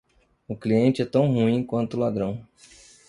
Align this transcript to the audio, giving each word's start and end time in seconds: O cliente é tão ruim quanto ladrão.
O 0.47 0.55
cliente 0.55 1.03
é 1.03 1.05
tão 1.05 1.27
ruim 1.31 1.63
quanto 1.63 1.95
ladrão. 1.95 2.43